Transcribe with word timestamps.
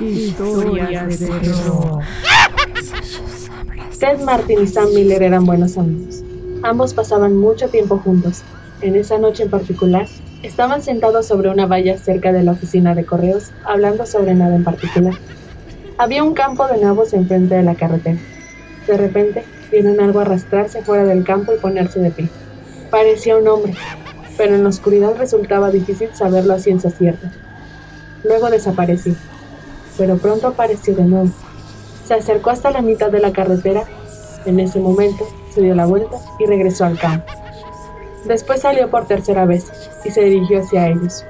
Historias 0.00 1.18
de 1.18 1.28
terror. 1.28 2.00
Ted 3.98 4.20
Martin 4.20 4.62
y 4.62 4.66
Sam 4.66 4.92
Miller 4.92 5.22
eran 5.22 5.46
buenos 5.46 5.78
amigos. 5.78 6.22
Ambos 6.62 6.92
pasaban 6.92 7.36
mucho 7.36 7.68
tiempo 7.68 7.98
juntos. 7.98 8.42
En 8.80 8.96
esa 8.96 9.18
noche 9.18 9.44
en 9.44 9.50
particular, 9.50 10.06
estaban 10.42 10.82
sentados 10.82 11.26
sobre 11.26 11.50
una 11.50 11.66
valla 11.66 11.96
cerca 11.98 12.32
de 12.32 12.42
la 12.42 12.52
oficina 12.52 12.94
de 12.94 13.04
correos, 13.04 13.52
hablando 13.64 14.06
sobre 14.06 14.34
nada 14.34 14.56
en 14.56 14.64
particular. 14.64 15.14
Había 15.98 16.24
un 16.24 16.34
campo 16.34 16.66
de 16.66 16.78
nabos 16.78 17.12
enfrente 17.12 17.54
de 17.54 17.62
la 17.62 17.74
carretera. 17.76 18.18
De 18.86 18.96
repente, 18.96 19.44
vieron 19.70 20.00
algo 20.00 20.20
arrastrarse 20.20 20.82
fuera 20.82 21.04
del 21.04 21.24
campo 21.24 21.52
y 21.54 21.58
ponerse 21.58 22.00
de 22.00 22.10
pie. 22.10 22.28
Parecía 22.90 23.36
un 23.36 23.46
hombre, 23.46 23.74
pero 24.36 24.54
en 24.54 24.64
la 24.64 24.68
oscuridad 24.68 25.16
resultaba 25.16 25.70
difícil 25.70 26.08
saberlo 26.12 26.54
a 26.54 26.58
ciencia 26.58 26.90
cierta. 26.90 27.32
Luego 28.24 28.50
desapareció, 28.50 29.14
pero 29.96 30.16
pronto 30.16 30.48
apareció 30.48 30.94
de 30.94 31.04
nuevo. 31.04 31.30
Se 32.04 32.14
acercó 32.14 32.50
hasta 32.50 32.70
la 32.70 32.82
mitad 32.82 33.10
de 33.10 33.20
la 33.20 33.32
carretera. 33.32 33.84
En 34.44 34.58
ese 34.60 34.80
momento, 34.80 35.26
se 35.50 35.62
dio 35.62 35.74
la 35.74 35.86
vuelta 35.86 36.16
y 36.38 36.46
regresó 36.46 36.84
al 36.84 36.98
campo. 36.98 37.32
Después 38.24 38.60
salió 38.60 38.90
por 38.90 39.06
tercera 39.06 39.44
vez 39.46 39.70
y 40.04 40.10
se 40.10 40.22
dirigió 40.22 40.60
hacia 40.60 40.88
ellos. 40.88 41.24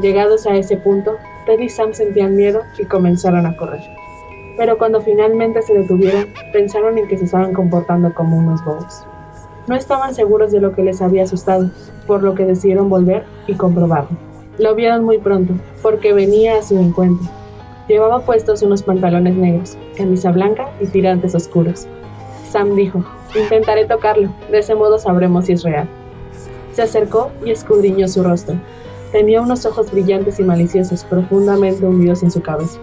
Llegados 0.00 0.46
a 0.46 0.54
ese 0.56 0.76
punto, 0.76 1.16
Ted 1.46 1.58
y 1.58 1.68
Sam 1.68 1.94
sentían 1.94 2.36
miedo 2.36 2.62
y 2.78 2.84
comenzaron 2.84 3.46
a 3.46 3.56
correr. 3.56 3.80
Pero 4.56 4.78
cuando 4.78 5.00
finalmente 5.00 5.62
se 5.62 5.74
detuvieron, 5.74 6.26
pensaron 6.52 6.98
en 6.98 7.08
que 7.08 7.18
se 7.18 7.24
estaban 7.24 7.52
comportando 7.52 8.12
como 8.14 8.38
unos 8.38 8.64
bobos. 8.64 9.04
No 9.66 9.74
estaban 9.76 10.14
seguros 10.14 10.50
de 10.50 10.60
lo 10.60 10.74
que 10.74 10.82
les 10.82 11.02
había 11.02 11.24
asustado, 11.24 11.70
por 12.06 12.22
lo 12.22 12.34
que 12.34 12.44
decidieron 12.44 12.88
volver 12.88 13.24
y 13.46 13.54
comprobarlo. 13.54 14.16
Lo 14.58 14.74
vieron 14.74 15.04
muy 15.04 15.18
pronto, 15.18 15.54
porque 15.82 16.12
venía 16.12 16.58
a 16.58 16.62
su 16.62 16.78
encuentro. 16.78 17.28
Llevaba 17.88 18.20
puestos 18.20 18.60
unos 18.60 18.82
pantalones 18.82 19.34
negros, 19.34 19.78
camisa 19.96 20.30
blanca 20.30 20.68
y 20.78 20.86
tirantes 20.86 21.34
oscuros. 21.34 21.86
Sam 22.50 22.76
dijo, 22.76 23.02
intentaré 23.34 23.86
tocarlo, 23.86 24.28
de 24.50 24.58
ese 24.58 24.74
modo 24.74 24.98
sabremos 24.98 25.46
si 25.46 25.54
es 25.54 25.62
real. 25.62 25.88
Se 26.72 26.82
acercó 26.82 27.30
y 27.44 27.50
escudriñó 27.50 28.06
su 28.08 28.22
rostro. 28.22 28.56
Tenía 29.10 29.40
unos 29.40 29.64
ojos 29.64 29.90
brillantes 29.90 30.38
y 30.38 30.42
maliciosos 30.42 31.04
profundamente 31.04 31.86
hundidos 31.86 32.22
en 32.22 32.30
su 32.30 32.42
cabeza. 32.42 32.78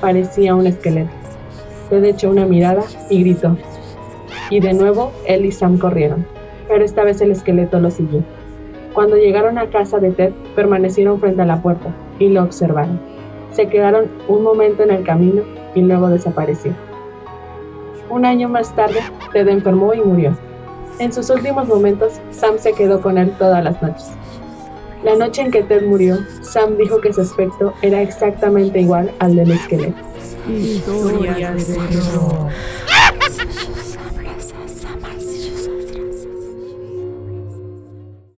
Parecía 0.00 0.54
un 0.54 0.66
esqueleto. 0.66 1.10
Ted 1.90 2.04
echó 2.04 2.30
una 2.30 2.46
mirada 2.46 2.84
y 3.10 3.20
gritó. 3.20 3.56
Y 4.48 4.60
de 4.60 4.72
nuevo 4.72 5.12
él 5.26 5.44
y 5.44 5.52
Sam 5.52 5.78
corrieron, 5.78 6.26
pero 6.68 6.84
esta 6.84 7.04
vez 7.04 7.20
el 7.20 7.32
esqueleto 7.32 7.80
lo 7.80 7.90
siguió. 7.90 8.22
Cuando 8.94 9.16
llegaron 9.16 9.58
a 9.58 9.68
casa 9.68 9.98
de 9.98 10.10
Ted, 10.10 10.32
permanecieron 10.56 11.20
frente 11.20 11.42
a 11.42 11.46
la 11.46 11.60
puerta 11.60 11.94
y 12.18 12.30
lo 12.30 12.42
observaron. 12.42 13.17
Se 13.52 13.68
quedaron 13.68 14.08
un 14.28 14.42
momento 14.42 14.82
en 14.82 14.90
el 14.90 15.04
camino 15.04 15.42
y 15.74 15.80
luego 15.82 16.08
desapareció. 16.08 16.72
Un 18.10 18.24
año 18.24 18.48
más 18.48 18.74
tarde, 18.74 19.00
Ted 19.32 19.48
enfermó 19.48 19.92
y 19.94 20.00
murió. 20.00 20.36
En 20.98 21.12
sus 21.12 21.30
últimos 21.30 21.68
momentos, 21.68 22.20
Sam 22.30 22.58
se 22.58 22.72
quedó 22.72 23.00
con 23.00 23.18
él 23.18 23.32
todas 23.38 23.62
las 23.62 23.80
noches. 23.82 24.10
La 25.04 25.14
noche 25.14 25.42
en 25.42 25.52
que 25.52 25.62
Ted 25.62 25.86
murió, 25.86 26.16
Sam 26.42 26.76
dijo 26.76 27.00
que 27.00 27.12
su 27.12 27.20
aspecto 27.20 27.72
era 27.82 28.02
exactamente 28.02 28.80
igual 28.80 29.12
al 29.20 29.36
del 29.36 29.52
esqueleto. 29.52 30.02
Historias 30.48 31.68
de 31.68 31.74
terror. 31.74 32.48